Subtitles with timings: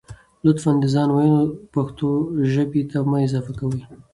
[0.45, 1.41] لطفاً د ځانه وييونه
[1.73, 2.09] پښتو
[2.51, 3.81] ژبې ته مه اضافه کوئ